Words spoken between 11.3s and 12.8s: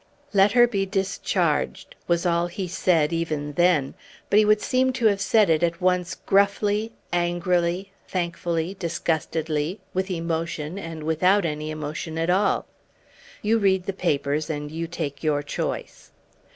any emotion at all.